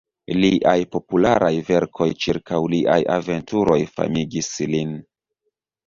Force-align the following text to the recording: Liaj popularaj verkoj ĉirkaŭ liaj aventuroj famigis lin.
Liaj 0.37 0.71
popularaj 0.95 1.51
verkoj 1.67 2.09
ĉirkaŭ 2.27 2.63
liaj 2.77 2.99
aventuroj 3.19 3.81
famigis 3.97 4.55
lin. 4.77 5.01